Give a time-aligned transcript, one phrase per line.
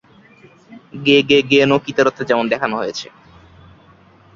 [1.05, 3.07] গেগেগে no কিতারোতে যেমন দেখানো হয়েছে।